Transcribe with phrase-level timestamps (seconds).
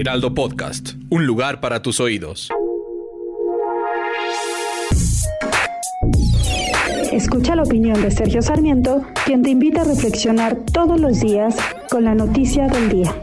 [0.00, 2.48] Heraldo Podcast, un lugar para tus oídos.
[7.12, 11.54] Escucha la opinión de Sergio Sarmiento, quien te invita a reflexionar todos los días
[11.90, 13.14] con la noticia del día.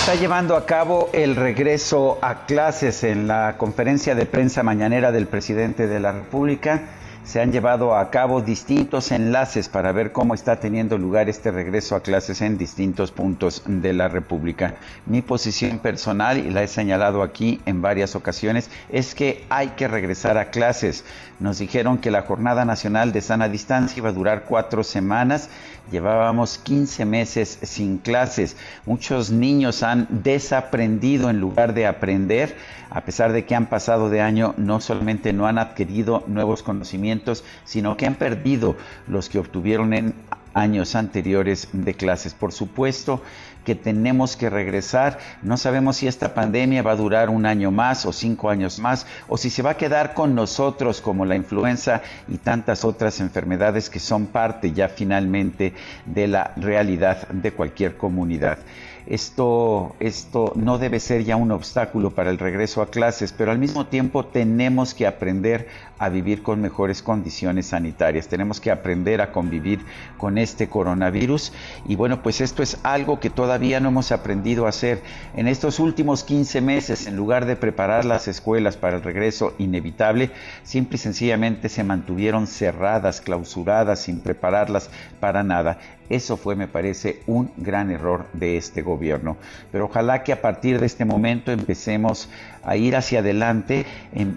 [0.00, 5.26] Está llevando a cabo el regreso a clases en la conferencia de prensa mañanera del
[5.26, 6.90] presidente de la República
[7.26, 11.96] se han llevado a cabo distintos enlaces para ver cómo está teniendo lugar este regreso
[11.96, 14.76] a clases en distintos puntos de la República.
[15.06, 19.88] Mi posición personal, y la he señalado aquí en varias ocasiones, es que hay que
[19.88, 21.04] regresar a clases.
[21.40, 25.50] Nos dijeron que la Jornada Nacional de Sana Distancia iba a durar cuatro semanas.
[25.90, 28.56] Llevábamos 15 meses sin clases.
[28.86, 32.56] Muchos niños han desaprendido en lugar de aprender.
[32.88, 37.15] A pesar de que han pasado de año, no solamente no han adquirido nuevos conocimientos,
[37.64, 40.14] sino que han perdido los que obtuvieron en
[40.54, 42.34] años anteriores de clases.
[42.34, 43.22] Por supuesto
[43.66, 45.18] que tenemos que regresar.
[45.42, 49.06] No sabemos si esta pandemia va a durar un año más o cinco años más,
[49.28, 53.90] o si se va a quedar con nosotros como la influenza y tantas otras enfermedades
[53.90, 55.74] que son parte ya finalmente
[56.06, 58.58] de la realidad de cualquier comunidad.
[59.06, 63.58] Esto, esto no debe ser ya un obstáculo para el regreso a clases, pero al
[63.58, 68.26] mismo tiempo tenemos que aprender a vivir con mejores condiciones sanitarias.
[68.26, 69.78] Tenemos que aprender a convivir
[70.18, 71.52] con este coronavirus
[71.86, 75.00] y bueno, pues esto es algo que todavía no hemos aprendido a hacer.
[75.34, 80.30] En estos últimos 15 meses, en lugar de preparar las escuelas para el regreso inevitable,
[80.62, 84.90] simple y sencillamente se mantuvieron cerradas, clausuradas, sin prepararlas
[85.20, 85.78] para nada.
[86.08, 89.36] Eso fue, me parece, un gran error de este gobierno.
[89.72, 92.28] Pero ojalá que a partir de este momento empecemos
[92.62, 93.86] a ir hacia adelante,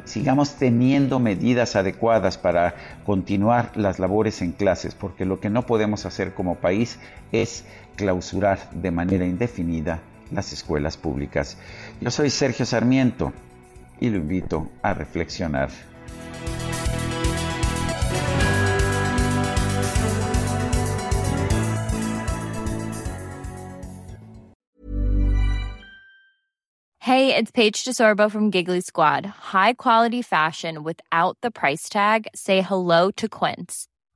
[0.06, 2.76] sigamos teniendo medidas adecuadas para
[3.06, 6.98] continuar las labores en clases, porque lo que no podemos hacer como país
[7.32, 7.66] es
[7.96, 10.00] clausurar de manera indefinida
[10.32, 11.58] las escuelas públicas.
[12.00, 13.34] Yo soy Sergio Sarmiento
[14.00, 15.70] y lo invito a reflexionar.
[27.00, 29.26] Hey, it's Paige DeSorbo from Giggly Squad.
[29.26, 32.28] High quality fashion without the price tag.
[32.36, 33.88] Say hello to Quince.